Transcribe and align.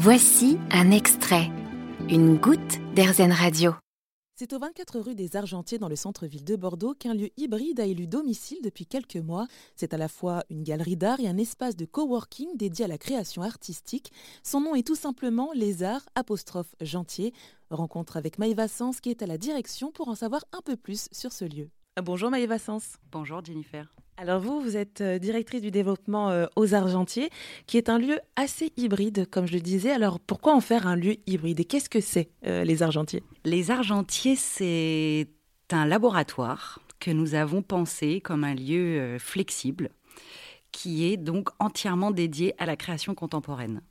Voici 0.00 0.58
un 0.70 0.92
extrait, 0.92 1.50
une 2.08 2.36
goutte 2.36 2.78
d'Airzen 2.94 3.32
Radio. 3.32 3.72
C'est 4.36 4.52
au 4.52 4.60
24 4.60 5.00
rue 5.00 5.16
des 5.16 5.34
Argentiers 5.34 5.78
dans 5.78 5.88
le 5.88 5.96
centre-ville 5.96 6.44
de 6.44 6.54
Bordeaux 6.54 6.94
qu'un 6.94 7.14
lieu 7.14 7.30
hybride 7.36 7.80
a 7.80 7.84
élu 7.84 8.06
domicile 8.06 8.58
depuis 8.62 8.86
quelques 8.86 9.16
mois. 9.16 9.48
C'est 9.74 9.94
à 9.94 9.96
la 9.96 10.06
fois 10.06 10.44
une 10.50 10.62
galerie 10.62 10.96
d'art 10.96 11.18
et 11.18 11.26
un 11.26 11.36
espace 11.36 11.74
de 11.74 11.84
coworking 11.84 12.56
dédié 12.56 12.84
à 12.84 12.88
la 12.88 12.96
création 12.96 13.42
artistique. 13.42 14.12
Son 14.44 14.60
nom 14.60 14.76
est 14.76 14.86
tout 14.86 14.94
simplement 14.94 15.50
Les 15.52 15.82
Arts 15.82 16.08
apostrophe 16.14 16.76
Gentier. 16.80 17.34
Rencontre 17.68 18.16
avec 18.16 18.38
Maëva 18.38 18.68
Sens 18.68 19.00
qui 19.00 19.10
est 19.10 19.22
à 19.22 19.26
la 19.26 19.36
direction 19.36 19.90
pour 19.90 20.06
en 20.06 20.14
savoir 20.14 20.44
un 20.52 20.60
peu 20.60 20.76
plus 20.76 21.08
sur 21.10 21.32
ce 21.32 21.44
lieu. 21.44 21.70
Bonjour 22.00 22.30
Maëva 22.30 22.60
Sens. 22.60 22.98
Bonjour 23.10 23.44
Jennifer. 23.44 23.92
Alors 24.20 24.40
vous, 24.40 24.60
vous 24.60 24.76
êtes 24.76 25.00
euh, 25.00 25.20
directrice 25.20 25.62
du 25.62 25.70
développement 25.70 26.30
euh, 26.30 26.46
aux 26.56 26.74
Argentiers, 26.74 27.30
qui 27.68 27.76
est 27.76 27.88
un 27.88 27.98
lieu 27.98 28.18
assez 28.34 28.72
hybride, 28.76 29.30
comme 29.30 29.46
je 29.46 29.52
le 29.52 29.60
disais. 29.60 29.92
Alors 29.92 30.18
pourquoi 30.18 30.56
en 30.56 30.60
faire 30.60 30.88
un 30.88 30.96
lieu 30.96 31.18
hybride? 31.28 31.60
Et 31.60 31.64
qu'est-ce 31.64 31.88
que 31.88 32.00
c'est 32.00 32.28
euh, 32.44 32.64
les 32.64 32.82
Argentiers? 32.82 33.22
Les 33.44 33.70
Argentiers, 33.70 34.34
c'est 34.34 35.28
un 35.70 35.86
laboratoire 35.86 36.80
que 36.98 37.12
nous 37.12 37.36
avons 37.36 37.62
pensé 37.62 38.20
comme 38.20 38.42
un 38.42 38.56
lieu 38.56 39.18
flexible, 39.20 39.90
qui 40.72 41.04
est 41.06 41.16
donc 41.16 41.50
entièrement 41.60 42.10
dédié 42.10 42.54
à 42.58 42.66
la 42.66 42.74
création 42.74 43.14
contemporaine. 43.14 43.82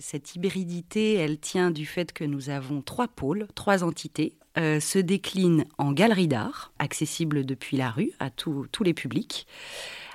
Cette 0.00 0.34
hybridité, 0.34 1.14
elle 1.14 1.38
tient 1.38 1.70
du 1.70 1.84
fait 1.84 2.12
que 2.12 2.24
nous 2.24 2.50
avons 2.50 2.80
trois 2.82 3.08
pôles, 3.08 3.48
trois 3.54 3.82
entités 3.82 4.38
euh, 4.58 4.80
se 4.80 4.98
décline 4.98 5.66
en 5.76 5.92
galerie 5.92 6.26
d'art, 6.26 6.72
accessible 6.80 7.44
depuis 7.44 7.76
la 7.76 7.90
rue 7.90 8.10
à 8.18 8.30
tous 8.30 8.66
les 8.82 8.94
publics, 8.94 9.46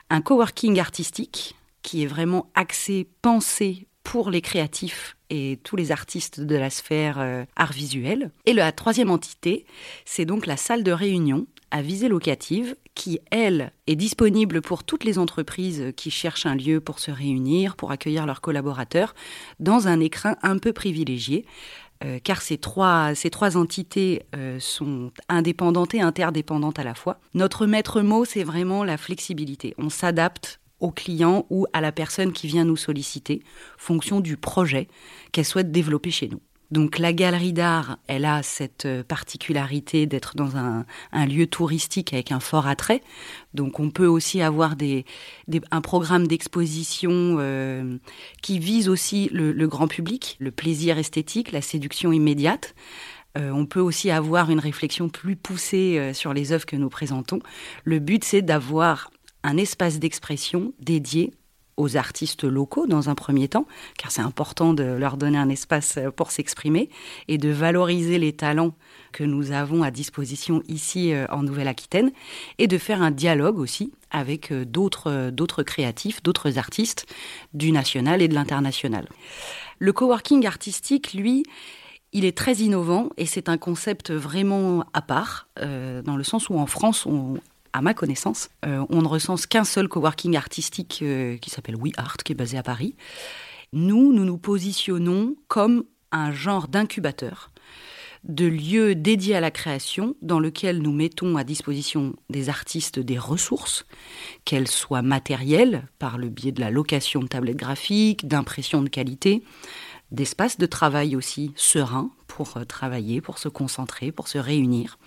un 0.09 0.21
coworking 0.21 0.79
artistique 0.79 1.55
qui 1.81 2.03
est 2.03 2.07
vraiment 2.07 2.49
axé, 2.53 3.07
pensé 3.21 3.87
pour 4.03 4.29
les 4.29 4.41
créatifs 4.41 5.15
et 5.29 5.59
tous 5.63 5.77
les 5.77 5.93
artistes 5.93 6.41
de 6.41 6.55
la 6.57 6.69
sphère 6.69 7.19
euh, 7.19 7.45
art 7.55 7.71
visuel. 7.71 8.31
Et 8.45 8.53
la 8.53 8.73
troisième 8.73 9.11
entité, 9.11 9.65
c'est 10.03 10.25
donc 10.25 10.45
la 10.45 10.57
salle 10.57 10.83
de 10.83 10.91
réunion 10.91 11.47
à 11.73 11.81
visée 11.81 12.07
locative 12.07 12.75
qui, 12.93 13.19
elle, 13.31 13.73
est 13.87 13.95
disponible 13.95 14.61
pour 14.61 14.83
toutes 14.83 15.03
les 15.03 15.17
entreprises 15.17 15.91
qui 15.97 16.11
cherchent 16.11 16.45
un 16.45 16.55
lieu 16.55 16.79
pour 16.79 16.99
se 16.99 17.09
réunir, 17.09 17.75
pour 17.75 17.91
accueillir 17.91 18.27
leurs 18.27 18.41
collaborateurs, 18.41 19.15
dans 19.59 19.87
un 19.87 19.99
écrin 19.99 20.37
un 20.43 20.59
peu 20.59 20.71
privilégié, 20.71 21.45
euh, 22.05 22.19
car 22.23 22.43
ces 22.43 22.59
trois, 22.59 23.15
ces 23.15 23.31
trois 23.31 23.57
entités 23.57 24.21
euh, 24.35 24.59
sont 24.59 25.11
indépendantes 25.29 25.95
et 25.95 26.01
interdépendantes 26.01 26.77
à 26.77 26.83
la 26.83 26.93
fois. 26.93 27.19
Notre 27.33 27.65
maître 27.65 28.01
mot, 28.01 28.23
c'est 28.23 28.43
vraiment 28.43 28.83
la 28.83 28.97
flexibilité. 28.97 29.73
On 29.79 29.89
s'adapte 29.89 30.59
au 30.79 30.91
client 30.91 31.47
ou 31.49 31.65
à 31.73 31.81
la 31.81 31.91
personne 31.91 32.33
qui 32.33 32.45
vient 32.45 32.65
nous 32.65 32.77
solliciter, 32.77 33.41
fonction 33.77 34.19
du 34.19 34.37
projet 34.37 34.87
qu'elle 35.31 35.45
souhaite 35.45 35.71
développer 35.71 36.11
chez 36.11 36.27
nous. 36.27 36.41
Donc 36.73 36.97
la 36.97 37.13
galerie 37.13 37.53
d'art, 37.53 37.99
elle 38.07 38.25
a 38.25 38.41
cette 38.41 38.87
euh, 38.87 39.03
particularité 39.03 40.07
d'être 40.07 40.35
dans 40.35 40.57
un, 40.57 40.85
lieu 41.27 41.45
touristique 41.45 42.13
avec 42.13 42.31
un 42.31 42.39
fort 42.39 42.65
attrait. 42.65 43.03
Donc 43.53 43.79
on 43.79 43.91
peut 43.91 44.07
aussi 44.07 44.41
avoir 44.41 44.73
un 45.69 45.81
programme 45.81 46.25
d'exposition 46.25 47.11
euh, 47.11 47.97
qui 48.41 48.57
vise 48.57 48.89
aussi 48.89 49.29
le, 49.31 49.67
grand 49.67 49.87
public, 49.87 50.35
le 50.39 50.49
plaisir 50.49 50.97
esthétique, 50.97 51.51
la 51.51 51.61
séduction 51.61 52.11
immédiate. 52.11 52.73
Euh, 53.37 53.51
on 53.51 53.67
peut 53.67 53.79
aussi 53.79 54.09
avoir 54.09 54.49
une 54.49 54.59
réflexion 54.59 55.09
plus 55.09 55.35
poussée 55.35 56.11
sur 56.15 56.33
les 56.33 56.53
œuvres 56.53 56.65
que 56.65 56.75
nous 56.75 56.89
présentons. 56.89 57.39
Le 57.83 57.99
but, 57.99 58.23
c'est 58.23 58.41
d'avoir 58.41 59.11
un 59.43 59.57
espace 59.57 59.99
d'expression 59.99 60.73
dédié 60.79 61.33
aux 61.77 61.97
artistes 61.97 62.43
locaux 62.43 62.87
dans 62.87 63.09
un 63.09 63.15
premier 63.15 63.47
temps, 63.47 63.65
car 63.97 64.11
c'est 64.11 64.21
important 64.21 64.73
de 64.73 64.83
leur 64.83 65.17
donner 65.17 65.37
un 65.37 65.49
espace 65.49 65.99
pour 66.15 66.31
s'exprimer 66.31 66.89
et 67.27 67.37
de 67.37 67.49
valoriser 67.49 68.19
les 68.19 68.33
talents 68.33 68.75
que 69.11 69.23
nous 69.23 69.51
avons 69.51 69.83
à 69.83 69.91
disposition 69.91 70.61
ici 70.67 71.13
euh, 71.13 71.25
en 71.29 71.43
Nouvelle-Aquitaine 71.43 72.11
et 72.57 72.67
de 72.67 72.77
faire 72.77 73.01
un 73.01 73.11
dialogue 73.11 73.59
aussi 73.59 73.93
avec 74.11 74.51
euh, 74.51 74.65
euh, 75.05 75.31
d'autres 75.31 75.63
créatifs, 75.63 76.21
d'autres 76.23 76.57
artistes 76.57 77.05
du 77.53 77.71
national 77.71 78.21
et 78.21 78.27
de 78.27 78.33
l'international. 78.33 79.07
Le 79.79 79.93
coworking 79.93 80.45
artistique, 80.45 81.13
lui, 81.13 81.43
il 82.11 82.25
est 82.25 82.37
très 82.37 82.55
innovant 82.55 83.09
et 83.17 83.25
c'est 83.25 83.49
un 83.49 83.57
concept 83.57 84.11
vraiment 84.11 84.85
à 84.93 85.01
part, 85.01 85.47
dans 85.57 86.15
le 86.15 86.23
sens 86.23 86.47
où 86.47 86.59
en 86.59 86.67
France, 86.67 87.07
on, 87.07 87.39
à 87.73 87.81
ma 87.81 87.93
connaissance, 87.93 88.49
euh, 88.65 88.85
on 88.89 89.01
ne 89.01 89.07
recense 89.07 89.47
qu'un 89.47 89.63
seul 89.63 89.87
coworking 89.87 90.37
artistique 90.37 90.99
euh, 91.01 91.37
qui 91.37 91.49
s'appelle 91.49 91.75
WeArt, 91.75 92.17
qui 92.23 92.31
est 92.31 92.35
basé 92.35 92.57
à 92.57 92.63
Paris. 92.63 92.95
Nous, 93.73 94.13
nous 94.13 94.23
nous 94.23 94.37
positionnons 94.37 95.35
comme 95.47 95.83
un 96.11 96.31
genre 96.31 96.67
d'incubateur, 96.67 97.49
de 98.23 98.45
lieu 98.45 98.95
dédié 98.95 99.35
à 99.35 99.41
la 99.41 99.51
création, 99.51 100.15
dans 100.21 100.39
lequel 100.39 100.81
nous 100.81 100.93
mettons 100.93 101.35
à 101.35 101.43
disposition 101.43 102.15
des 102.29 102.49
artistes 102.49 102.99
des 102.99 103.17
ressources, 103.17 103.85
qu'elles 104.45 104.67
soient 104.67 105.01
matérielles, 105.01 105.87
par 105.99 106.17
le 106.17 106.29
biais 106.29 106.51
de 106.51 106.61
la 106.61 106.71
location 106.71 107.21
de 107.21 107.27
tablettes 107.27 107.57
graphiques, 107.57 108.27
d'impression 108.27 108.83
de 108.83 108.89
qualité, 108.89 109.43
d'espaces 110.11 110.59
de 110.59 110.67
travail 110.67 111.15
aussi 111.15 111.51
sereins 111.55 112.11
pour 112.27 112.57
euh, 112.57 112.63
travailler, 112.63 113.19
pour 113.19 113.39
se 113.39 113.49
concentrer, 113.49 114.11
pour 114.11 114.27
se 114.27 114.37
réunir. 114.37 114.99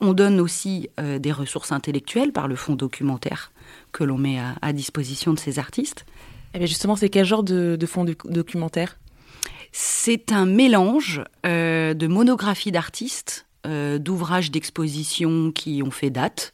On 0.00 0.12
donne 0.12 0.40
aussi 0.40 0.88
euh, 1.00 1.18
des 1.18 1.32
ressources 1.32 1.72
intellectuelles 1.72 2.32
par 2.32 2.48
le 2.48 2.56
fonds 2.56 2.74
documentaire 2.74 3.52
que 3.92 4.04
l'on 4.04 4.18
met 4.18 4.38
à, 4.60 4.72
disposition 4.72 5.32
de 5.32 5.38
ces 5.38 5.58
artistes. 5.58 6.04
Et 6.52 6.58
eh 6.60 6.66
justement, 6.66 6.96
c'est 6.96 7.08
quel 7.08 7.24
genre 7.24 7.42
de, 7.42 7.78
fonds 7.86 8.04
documentaire? 8.04 8.98
C'est 9.72 10.32
un 10.32 10.46
mélange 10.46 11.22
euh, 11.46 11.94
de 11.94 12.06
monographies 12.06 12.72
d'artistes, 12.72 13.46
euh, 13.66 13.98
d'ouvrages 13.98 14.50
d'exposition 14.50 15.52
qui 15.52 15.82
ont 15.82 15.90
fait 15.90 16.10
date, 16.10 16.52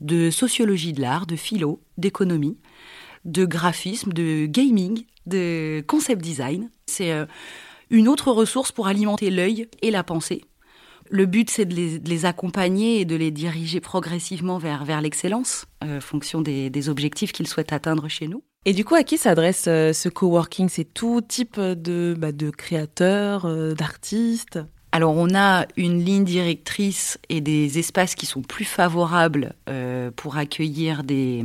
de 0.00 0.30
sociologie 0.30 0.92
de 0.92 1.00
l'art, 1.00 1.26
de 1.26 1.36
philo, 1.36 1.80
d'économie, 1.96 2.58
de 3.24 3.44
graphisme, 3.44 4.12
de 4.12 4.46
gaming, 4.46 5.04
de 5.26 5.82
concept 5.86 6.20
design. 6.22 6.70
C'est 6.86 7.12
une 7.90 8.08
autre 8.08 8.30
ressource 8.30 8.72
pour 8.72 8.88
alimenter 8.88 9.30
l'œil 9.30 9.68
et 9.80 9.90
la 9.90 10.04
pensée 10.04 10.44
le 11.14 11.26
but, 11.26 11.48
c'est 11.48 11.64
de 11.64 11.74
les, 11.74 12.24
accompagner 12.26 13.00
et 13.00 13.04
de 13.04 13.14
les 13.14 13.30
diriger 13.30 13.80
progressivement 13.80 14.58
vers, 14.58 14.84
vers 14.84 15.00
l'excellence, 15.00 15.66
euh, 15.84 16.00
fonction 16.00 16.40
des, 16.40 16.88
objectifs 16.88 17.30
qu'ils 17.30 17.46
souhaitent 17.46 17.72
atteindre 17.72 18.08
chez 18.08 18.26
nous. 18.26 18.42
Et 18.64 18.72
du 18.72 18.84
coup, 18.84 18.96
à 18.96 19.04
qui 19.04 19.16
s'adresse 19.16 19.66
euh, 19.68 19.92
ce 19.92 20.08
coworking? 20.08 20.68
C'est 20.68 20.92
tout 20.92 21.20
type 21.20 21.60
de, 21.60 22.16
bah, 22.18 22.32
de 22.32 22.50
créateurs, 22.50 23.44
euh, 23.44 23.74
d'artistes? 23.74 24.58
Alors 24.94 25.16
on 25.16 25.34
a 25.34 25.66
une 25.76 26.04
ligne 26.04 26.22
directrice 26.22 27.18
et 27.28 27.40
des 27.40 27.80
espaces 27.80 28.14
qui 28.14 28.26
sont 28.26 28.42
plus 28.42 28.64
favorables 28.64 29.54
euh, 29.68 30.12
pour 30.14 30.36
accueillir 30.36 31.02
des, 31.02 31.44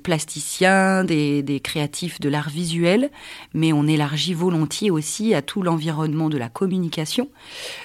plasticiens, 0.00 1.02
des, 1.02 1.42
des 1.42 1.58
créatifs 1.58 2.20
de 2.20 2.28
l'art 2.28 2.48
visuel, 2.48 3.10
mais 3.54 3.72
on 3.72 3.88
élargit 3.88 4.34
volontiers 4.34 4.92
aussi 4.92 5.34
à 5.34 5.42
tout 5.42 5.62
l'environnement 5.62 6.28
de 6.28 6.38
la 6.38 6.48
communication, 6.48 7.28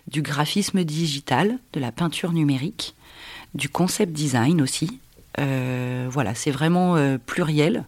du 0.07 0.21
graphisme 0.21 0.83
digital, 0.83 1.57
de 1.73 1.79
la 1.79 1.91
peinture 1.91 2.31
numérique, 2.31 2.93
du 3.55 3.69
concept 3.69 4.13
design 4.13 4.61
aussi. 4.61 4.99
Euh, 5.39 6.07
voilà, 6.11 6.35
c'est 6.35 6.51
vraiment 6.51 6.95
euh, 6.95 7.17
pluriel. 7.17 7.85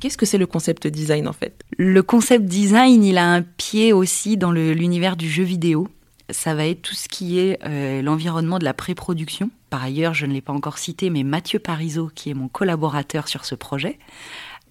Qu'est-ce 0.00 0.16
que 0.16 0.26
c'est 0.26 0.38
le 0.38 0.46
concept 0.46 0.86
design 0.86 1.26
en 1.26 1.32
fait? 1.32 1.62
Le 1.78 2.02
concept 2.02 2.44
design, 2.44 3.02
il 3.02 3.18
a 3.18 3.26
un 3.26 3.42
pied 3.42 3.92
aussi 3.92 4.36
dans 4.36 4.52
l'univers 4.52 5.16
du 5.16 5.28
jeu 5.30 5.42
vidéo. 5.42 5.88
Ça 6.30 6.54
va 6.54 6.66
être 6.66 6.82
tout 6.82 6.94
ce 6.94 7.08
qui 7.08 7.38
est 7.38 7.58
euh, 7.64 8.02
l'environnement 8.02 8.58
de 8.58 8.64
la 8.64 8.74
pré-production. 8.74 9.50
Par 9.70 9.82
ailleurs, 9.82 10.12
je 10.12 10.26
ne 10.26 10.32
l'ai 10.32 10.40
pas 10.40 10.52
encore 10.52 10.78
cité, 10.78 11.08
mais 11.08 11.22
Mathieu 11.22 11.58
Parizeau, 11.58 12.10
qui 12.14 12.30
est 12.30 12.34
mon 12.34 12.48
collaborateur 12.48 13.28
sur 13.28 13.44
ce 13.44 13.54
projet, 13.54 13.98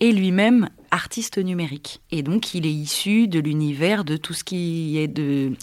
est 0.02 0.12
lui-même 0.12 0.70
artiste 0.92 1.38
numérique. 1.38 2.02
Et 2.12 2.24
donc, 2.24 2.54
il 2.54 2.66
est 2.66 2.74
issu 2.74 3.28
de 3.28 3.40
l'univers 3.40 4.04
de 4.04 4.18
tout 4.18 4.34
ce 4.34 4.44
qui 4.44 4.98
est 4.98 5.08
de 5.08 5.54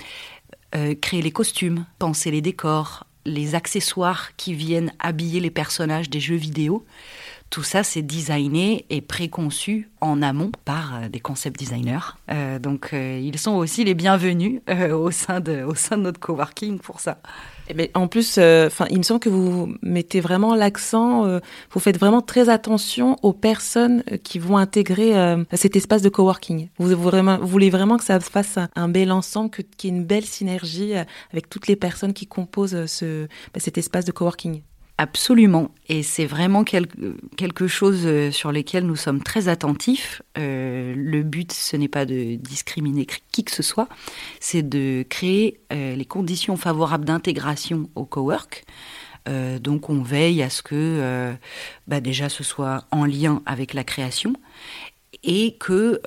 euh, 0.74 0.94
créer 0.94 1.20
les 1.20 1.30
costumes, 1.30 1.84
penser 1.98 2.30
les 2.30 2.40
décors, 2.40 3.06
les 3.24 3.54
accessoires 3.54 4.34
qui 4.36 4.54
viennent 4.54 4.92
habiller 4.98 5.40
les 5.40 5.50
personnages 5.50 6.10
des 6.10 6.20
jeux 6.20 6.36
vidéo. 6.36 6.84
Tout 7.52 7.62
ça, 7.62 7.82
c'est 7.82 8.00
designé 8.00 8.86
et 8.88 9.02
préconçu 9.02 9.90
en 10.00 10.22
amont 10.22 10.50
par 10.64 10.94
euh, 10.94 11.08
des 11.10 11.20
concept 11.20 11.60
designers. 11.60 12.16
Euh, 12.30 12.58
donc, 12.58 12.94
euh, 12.94 13.20
ils 13.22 13.38
sont 13.38 13.52
aussi 13.52 13.84
les 13.84 13.92
bienvenus 13.92 14.62
au, 14.90 15.10
sein 15.10 15.40
de, 15.40 15.62
au 15.62 15.74
sein 15.74 15.98
de 15.98 16.02
notre 16.04 16.18
coworking 16.18 16.78
pour 16.78 17.00
ça. 17.00 17.18
Et 17.68 17.74
eh 17.78 17.90
en 17.92 18.08
plus, 18.08 18.38
enfin, 18.38 18.86
il 18.90 18.96
me 18.96 19.02
semble 19.02 19.20
que 19.20 19.28
vous 19.28 19.74
mettez 19.82 20.20
vraiment 20.20 20.54
l'accent, 20.54 21.40
vous 21.70 21.80
faites 21.80 21.96
vraiment 21.96 22.20
très 22.20 22.48
attention 22.48 23.16
aux 23.22 23.32
personnes 23.32 24.02
qui 24.24 24.40
vont 24.40 24.56
intégrer 24.56 25.14
cet 25.52 25.76
espace 25.76 26.02
de 26.02 26.08
coworking. 26.08 26.70
Vous, 26.78 26.88
vous, 26.88 27.46
voulez 27.46 27.70
vraiment 27.70 27.98
que 27.98 28.04
ça 28.04 28.18
fasse 28.18 28.58
un 28.74 28.88
bel 28.88 29.12
ensemble, 29.12 29.50
qu'il 29.50 29.64
y 29.84 29.86
ait 29.86 29.96
une 29.96 30.04
belle 30.04 30.24
synergie 30.24 30.94
avec 31.30 31.48
toutes 31.48 31.68
les 31.68 31.76
personnes 31.76 32.14
qui 32.14 32.26
composent 32.26 32.74
bah, 32.74 33.60
cet 33.60 33.78
espace 33.78 34.04
de 34.04 34.12
coworking. 34.12 34.62
Absolument. 34.98 35.70
Et 35.88 36.02
c'est 36.02 36.26
vraiment 36.26 36.64
quelque 36.64 37.66
chose 37.66 38.02
euh, 38.04 38.30
sur 38.30 38.52
lequel 38.52 38.84
nous 38.86 38.96
sommes 38.96 39.22
très 39.22 39.48
attentifs. 39.48 40.22
Euh, 40.38 40.94
le 40.96 41.22
but, 41.22 41.52
ce 41.52 41.76
n'est 41.76 41.88
pas 41.88 42.04
de 42.04 42.36
discriminer 42.36 43.06
qui 43.32 43.42
que 43.42 43.50
ce 43.50 43.62
soit, 43.62 43.88
c'est 44.38 44.62
de 44.62 45.04
créer 45.08 45.60
euh, 45.72 45.96
les 45.96 46.04
conditions 46.04 46.56
favorables 46.56 47.04
d'intégration 47.04 47.88
au 47.94 48.04
cowork. 48.04 48.64
donc 49.60 49.88
on 49.88 50.02
veille 50.02 50.42
à 50.42 50.50
ce 50.50 50.62
que 50.62 51.32
bah, 51.86 52.00
déjà 52.00 52.28
ce 52.28 52.42
soit 52.42 52.84
en 52.90 53.04
lien 53.04 53.40
avec 53.46 53.72
la 53.72 53.84
création 53.84 54.32
et 55.22 55.56
que 55.58 56.00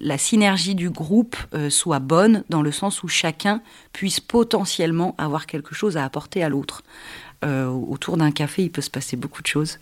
la 0.00 0.18
synergie 0.18 0.76
du 0.76 0.90
groupe 0.90 1.36
soit 1.70 1.98
bonne 1.98 2.44
dans 2.48 2.62
le 2.62 2.70
sens 2.70 3.02
où 3.02 3.08
chacun 3.08 3.62
puisse 3.92 4.20
potentiellement 4.20 5.16
avoir 5.18 5.46
quelque 5.46 5.74
chose 5.74 5.96
à 5.96 6.04
apporter 6.04 6.44
à 6.44 6.48
l'autre. 6.48 6.84
Euh, 7.44 7.68
autour 7.68 8.16
d'un 8.16 8.30
café, 8.30 8.62
il 8.62 8.70
peut 8.70 8.80
se 8.80 8.90
passer 8.90 9.16
beaucoup 9.16 9.42
de 9.42 9.46
choses 9.46 9.78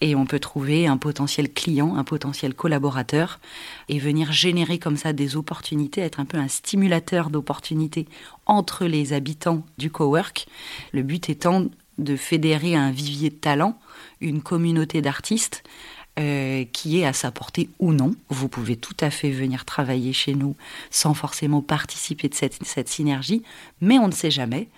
et 0.00 0.14
on 0.14 0.26
peut 0.26 0.38
trouver 0.38 0.86
un 0.86 0.98
potentiel 0.98 1.50
client, 1.50 1.96
un 1.96 2.04
potentiel 2.04 2.54
collaborateur 2.54 3.40
et 3.88 3.98
venir 3.98 4.32
générer 4.32 4.78
comme 4.78 4.96
ça 4.96 5.12
des 5.12 5.36
opportunités, 5.36 6.02
être 6.02 6.20
un 6.20 6.26
peu 6.26 6.36
un 6.36 6.48
stimulateur 6.48 7.30
d'opportunités 7.30 8.06
entre 8.44 8.84
les 8.84 9.14
habitants 9.14 9.64
du 9.78 9.90
cowork. 9.90 10.46
Le 10.92 11.02
but 11.02 11.30
étant 11.30 11.66
de 11.98 12.16
fédérer 12.16 12.74
un 12.74 12.90
vivier 12.90 13.30
de 13.30 13.36
talent, 13.36 13.78
une 14.20 14.42
communauté 14.42 15.00
d'artistes 15.00 15.62
euh, 16.18 16.64
qui 16.72 16.98
est 16.98 17.06
à 17.06 17.12
sa 17.12 17.30
portée 17.30 17.68
ou 17.78 17.92
non. 17.92 18.14
Vous 18.28 18.48
pouvez 18.48 18.76
tout 18.76 18.96
à 19.00 19.10
fait 19.10 19.30
venir 19.30 19.64
travailler 19.64 20.12
chez 20.12 20.34
nous 20.34 20.56
sans 20.90 21.14
forcément 21.14 21.60
participer 21.60 22.28
de 22.28 22.34
cette 22.34 22.88
synergie, 22.88 23.42
mais 23.80 23.98
on 23.98 24.08
ne 24.08 24.12
sait 24.12 24.30
jamais. 24.30 24.68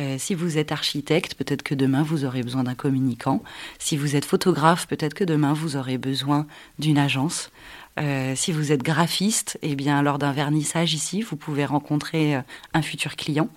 Euh, 0.00 0.16
si 0.18 0.34
vous 0.34 0.56
êtes 0.56 0.72
architecte, 0.72 1.34
peut-être 1.34 1.62
que 1.62 1.74
demain 1.74 2.02
vous 2.02 2.24
aurez 2.24 2.42
besoin 2.42 2.64
d'un 2.64 2.74
communicant. 2.74 3.42
Si 3.78 3.96
vous 3.96 4.16
êtes 4.16 4.24
photographe, 4.24 4.86
peut-être 4.86 5.14
que 5.14 5.24
demain 5.24 5.52
vous 5.52 5.76
aurez 5.76 5.98
besoin 5.98 6.46
d'une 6.78 6.96
agence. 6.96 7.50
Euh, 7.98 8.34
si 8.34 8.50
vous 8.50 8.72
êtes 8.72 8.82
graphiste, 8.82 9.58
eh 9.62 9.74
bien, 9.74 10.00
lors 10.00 10.18
d'un 10.18 10.32
vernissage 10.32 10.94
ici, 10.94 11.20
vous 11.20 11.36
pouvez 11.36 11.66
rencontrer 11.66 12.36
euh, 12.36 12.40
un 12.72 12.80
futur 12.80 13.14
client. 13.16 13.48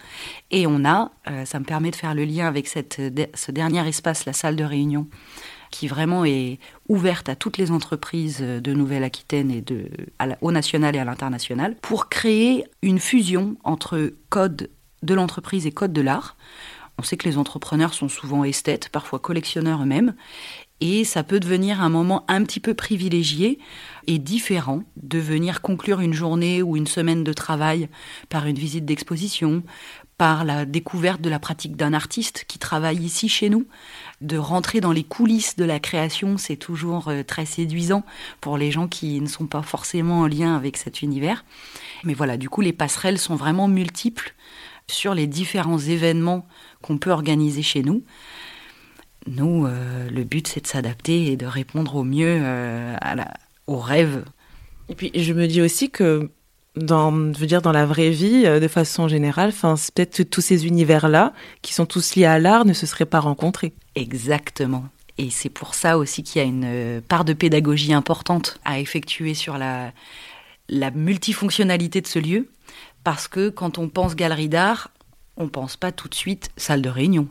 Et 0.51 0.67
on 0.67 0.83
a, 0.83 1.11
ça 1.45 1.59
me 1.59 1.65
permet 1.65 1.91
de 1.91 1.95
faire 1.95 2.13
le 2.13 2.25
lien 2.25 2.47
avec 2.47 2.67
ce 2.67 3.51
dernier 3.51 3.87
espace, 3.87 4.25
la 4.25 4.33
salle 4.33 4.55
de 4.55 4.63
réunion, 4.63 5.07
qui 5.71 5.87
vraiment 5.87 6.25
est 6.25 6.59
ouverte 6.89 7.29
à 7.29 7.35
toutes 7.35 7.57
les 7.57 7.71
entreprises 7.71 8.41
de 8.41 8.73
Nouvelle-Aquitaine 8.73 9.49
et 9.49 9.63
au 10.41 10.51
national 10.51 10.95
et 10.95 10.99
à 10.99 11.05
l'international, 11.05 11.75
pour 11.81 12.09
créer 12.09 12.65
une 12.81 12.99
fusion 12.99 13.55
entre 13.63 14.13
code 14.29 14.69
de 15.03 15.13
l'entreprise 15.13 15.67
et 15.67 15.71
code 15.71 15.93
de 15.93 16.01
l'art. 16.01 16.35
On 16.99 17.03
sait 17.03 17.17
que 17.17 17.27
les 17.27 17.37
entrepreneurs 17.37 17.93
sont 17.93 18.09
souvent 18.09 18.43
esthètes, 18.43 18.89
parfois 18.89 19.19
collectionneurs 19.19 19.81
eux-mêmes, 19.81 20.13
et 20.79 21.05
ça 21.05 21.23
peut 21.23 21.39
devenir 21.39 21.81
un 21.81 21.89
moment 21.89 22.23
un 22.27 22.43
petit 22.43 22.59
peu 22.59 22.73
privilégié 22.73 23.57
et 24.05 24.19
différent 24.19 24.83
de 24.97 25.17
venir 25.17 25.61
conclure 25.61 26.01
une 26.01 26.13
journée 26.13 26.61
ou 26.61 26.75
une 26.77 26.87
semaine 26.87 27.23
de 27.23 27.33
travail 27.33 27.89
par 28.29 28.45
une 28.45 28.57
visite 28.57 28.85
d'exposition, 28.85 29.63
par 30.17 30.43
la 30.45 30.65
découverte 30.65 31.21
de 31.21 31.29
la 31.29 31.39
pratique 31.39 31.75
d'un 31.75 31.93
artiste 31.93 32.45
qui 32.47 32.59
travaille 32.59 32.97
ici 32.97 33.27
chez 33.27 33.49
nous. 33.49 33.65
De 34.21 34.37
rentrer 34.37 34.81
dans 34.81 34.91
les 34.91 35.03
coulisses 35.03 35.55
de 35.55 35.65
la 35.65 35.79
création, 35.79 36.37
c'est 36.37 36.57
toujours 36.57 37.07
euh, 37.07 37.23
très 37.23 37.45
séduisant 37.45 38.03
pour 38.39 38.57
les 38.57 38.69
gens 38.69 38.87
qui 38.87 39.19
ne 39.19 39.27
sont 39.27 39.47
pas 39.47 39.63
forcément 39.63 40.19
en 40.19 40.27
lien 40.27 40.55
avec 40.55 40.77
cet 40.77 41.01
univers. 41.01 41.43
Mais 42.03 42.13
voilà, 42.13 42.37
du 42.37 42.49
coup, 42.49 42.61
les 42.61 42.73
passerelles 42.73 43.19
sont 43.19 43.35
vraiment 43.35 43.67
multiples 43.67 44.35
sur 44.87 45.13
les 45.13 45.27
différents 45.27 45.79
événements 45.79 46.45
qu'on 46.81 46.97
peut 46.97 47.11
organiser 47.11 47.61
chez 47.61 47.83
nous. 47.83 48.03
Nous, 49.27 49.65
euh, 49.65 50.09
le 50.09 50.23
but, 50.23 50.47
c'est 50.47 50.61
de 50.61 50.67
s'adapter 50.67 51.31
et 51.31 51.37
de 51.37 51.45
répondre 51.45 51.95
au 51.95 52.03
mieux 52.03 52.39
euh, 52.41 52.95
à 52.99 53.15
la, 53.15 53.33
aux 53.67 53.77
rêves. 53.77 54.25
Et 54.89 54.95
puis, 54.95 55.11
je 55.15 55.33
me 55.33 55.47
dis 55.47 55.61
aussi 55.61 55.89
que 55.89 56.29
dans, 56.75 57.11
je 57.33 57.39
veux 57.39 57.45
dire, 57.45 57.61
dans 57.61 57.71
la 57.71 57.85
vraie 57.85 58.09
vie, 58.09 58.43
euh, 58.45 58.59
de 58.59 58.67
façon 58.67 59.07
générale, 59.07 59.49
enfin, 59.49 59.75
peut-être 59.95 60.23
tous 60.23 60.41
ces 60.41 60.65
univers-là, 60.67 61.33
qui 61.61 61.73
sont 61.73 61.85
tous 61.85 62.15
liés 62.15 62.25
à 62.25 62.39
l'art, 62.39 62.65
ne 62.65 62.73
se 62.73 62.85
seraient 62.85 63.05
pas 63.05 63.21
rencontrés. 63.21 63.73
Exactement. 63.95 64.85
Et 65.17 65.29
c'est 65.29 65.49
pour 65.49 65.75
ça 65.75 65.97
aussi 65.97 66.23
qu'il 66.23 66.41
y 66.41 66.45
a 66.45 66.47
une 66.47 67.01
part 67.01 67.23
de 67.23 67.33
pédagogie 67.33 67.93
importante 67.93 68.59
à 68.65 68.79
effectuer 68.79 69.35
sur 69.35 69.59
la, 69.59 69.93
la 70.69 70.91
multifonctionnalité 70.91 72.01
de 72.01 72.07
ce 72.07 72.19
lieu, 72.19 72.49
parce 73.03 73.27
que 73.27 73.49
quand 73.49 73.77
on 73.77 73.89
pense 73.89 74.15
galerie 74.15 74.49
d'art, 74.49 74.91
on 75.37 75.47
pense 75.47 75.77
pas 75.77 75.91
tout 75.91 76.07
de 76.07 76.15
suite 76.15 76.49
salle 76.57 76.81
de 76.81 76.89
réunion. 76.89 77.27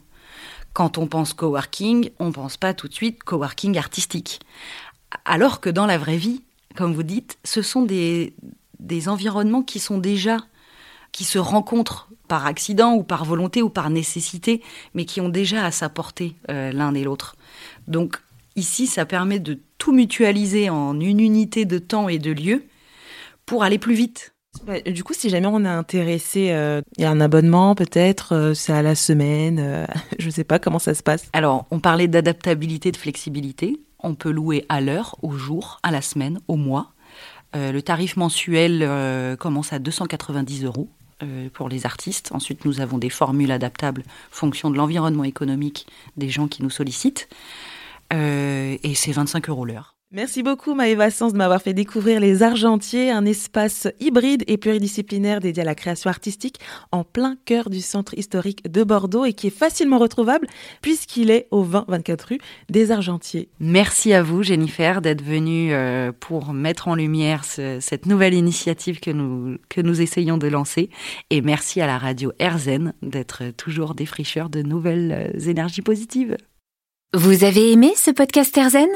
Quand 0.73 0.99
on 0.99 1.07
pense 1.07 1.35
coworking, 1.35 2.11
on 2.19 2.33
pense 2.33 2.57
pas 2.57 2.75
tout 2.75 2.89
de 2.89 2.95
suite 2.95 3.23
coworking 3.23 3.77
artistique. 3.79 4.41
Alors 5.25 5.61
que 5.61 5.71
dans 5.71 5.87
la 5.87 5.99
vraie 5.99 6.17
vie, 6.17 6.43
comme 6.75 6.95
vous 6.95 7.03
dites, 7.03 7.39
ce 7.45 7.61
sont 7.61 7.83
des, 7.83 8.35
des 8.79 9.09
environnements 9.09 9.63
qui 9.63 9.79
sont 9.79 9.99
déjà 9.99 10.39
qui 11.13 11.25
se 11.25 11.39
rencontrent 11.39 12.09
par 12.27 12.47
accident 12.47 12.95
ou 12.95 13.03
par 13.03 13.25
volonté 13.25 13.63
ou 13.63 13.69
par 13.69 13.91
nécessité, 13.91 14.63
mais 14.95 15.05
qui 15.05 15.21
ont 15.21 15.29
déjà 15.29 15.65
à 15.65 15.71
sa 15.71 15.91
portée 15.91 16.35
euh, 16.51 16.73
l'un 16.73 16.95
et 16.95 17.05
l'autre. 17.05 17.37
Donc 17.87 18.19
ici, 18.57 18.87
ça 18.87 19.05
permet 19.05 19.39
de 19.39 19.61
tout 19.77 19.93
mutualiser 19.93 20.71
en 20.71 20.99
une 20.99 21.21
unité 21.21 21.67
de 21.67 21.79
temps 21.79 22.09
et 22.09 22.19
de 22.19 22.33
lieu 22.33 22.65
pour 23.45 23.63
aller 23.63 23.79
plus 23.79 23.95
vite. 23.95 24.33
Bah, 24.65 24.81
du 24.81 25.03
coup, 25.03 25.15
si 25.15 25.29
jamais 25.29 25.49
on 25.49 25.65
est 25.65 25.69
intéressé, 25.69 26.51
euh, 26.51 26.83
il 26.97 27.03
y 27.03 27.05
a 27.05 27.11
un 27.11 27.21
abonnement 27.21 27.75
peut-être, 27.75 28.35
euh, 28.35 28.55
c'est 28.55 28.73
à 28.73 28.83
la 28.83 28.95
semaine, 28.95 29.59
euh, 29.59 29.87
je 30.19 30.27
ne 30.27 30.31
sais 30.31 30.45
pas 30.45 30.59
comment 30.59 30.79
ça 30.79 30.95
se 30.95 31.03
passe. 31.03 31.29
Alors, 31.33 31.67
on 31.71 31.81
parlait 31.81 32.07
d'adaptabilité, 32.07 32.93
de 32.93 32.97
flexibilité. 32.97 33.81
On 33.99 34.15
peut 34.15 34.31
louer 34.31 34.65
à 34.69 34.81
l'heure, 34.81 35.17
au 35.23 35.33
jour, 35.33 35.81
à 35.83 35.91
la 35.91 36.03
semaine, 36.03 36.41
au 36.49 36.57
mois. 36.57 36.93
le 37.55 37.81
tarif 37.81 38.17
mensuel 38.17 38.89
commence 39.39 39.73
à 39.73 39.79
290 39.79 40.65
euros 40.65 40.89
pour 41.53 41.69
les 41.69 41.87
artistes. 41.87 42.31
Ensuite, 42.33 42.65
nous 42.65 42.81
avons 42.81 42.99
des 42.99 43.11
formules 43.11 43.53
adaptables 43.53 44.03
fonction 44.33 44.71
de 44.71 44.77
l'environnement 44.77 45.23
économique 45.23 45.87
des 46.17 46.29
gens 46.31 46.49
qui 46.49 46.65
nous 46.65 46.71
sollicitent. 46.71 47.29
et 48.11 48.95
c'est 48.97 49.13
25 49.13 49.49
euros 49.51 49.65
l'heure. 49.65 49.95
Merci 50.15 50.43
beaucoup 50.43 50.75
Maëva 50.75 51.11
Sens 51.11 51.33
de 51.33 51.39
m'avoir 51.39 51.63
fait 51.63 51.73
découvrir 51.73 52.21
les 52.21 52.43
Argentiers, 52.43 53.11
un 53.11 53.25
espace 53.25 53.89
hybride 53.99 54.45
et 54.47 54.59
pluridisciplinaire 54.59 55.41
dédié 55.41 55.63
à 55.63 55.65
la 55.65 55.75
création 55.75 56.11
artistique 56.11 56.61
en 56.91 57.03
plein 57.03 57.39
cœur 57.47 57.71
du 57.71 57.81
centre 57.81 58.13
historique 58.19 58.71
de 58.71 58.85
Bordeaux 58.85 59.25
et 59.25 59.33
qui 59.33 59.47
est 59.47 59.59
facilement 59.59 59.97
retrouvable 59.97 60.49
puisqu'il 60.83 61.31
est 61.31 61.49
au 61.51 61.65
20-24 61.65 62.27
rue 62.27 62.39
des 62.69 62.91
Argentiers. 62.91 63.49
Merci 63.59 64.13
à 64.13 64.23
vous 64.23 64.43
Jennifer 64.43 65.01
d'être 65.01 65.23
venue 65.23 65.73
euh, 65.73 66.13
pour 66.13 66.53
mettre 66.53 66.89
en 66.89 66.95
lumière 66.95 67.45
cette 67.45 68.05
nouvelle 68.05 68.35
initiative 68.35 69.01
que 69.01 69.11
nous, 69.11 69.57
que 69.71 69.81
nous 69.81 70.03
essayons 70.03 70.37
de 70.37 70.49
lancer 70.49 70.91
et 71.31 71.41
merci 71.41 71.81
à 71.81 71.87
la 71.87 71.97
radio 71.97 72.33
RZN 72.39 72.93
d'être 73.01 73.45
toujours 73.57 73.95
défricheur 73.95 74.51
de 74.51 74.61
nouvelles 74.61 75.33
euh, 75.35 75.49
énergies 75.49 75.81
positives. 75.81 76.37
Vous 77.15 77.45
avez 77.45 77.73
aimé 77.73 77.95
ce 77.97 78.11
podcast 78.11 78.55
RZN 78.55 78.91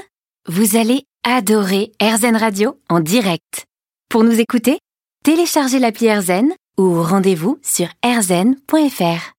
vous 0.48 0.76
allez 0.76 1.02
adorer 1.24 1.92
AirZen 2.00 2.36
Radio 2.36 2.78
en 2.88 3.00
direct. 3.00 3.64
Pour 4.08 4.22
nous 4.22 4.38
écouter, 4.38 4.78
téléchargez 5.24 5.78
l'appli 5.78 6.06
AirZen 6.06 6.52
ou 6.78 7.02
rendez-vous 7.02 7.58
sur 7.62 7.88
airzen.fr. 8.02 9.32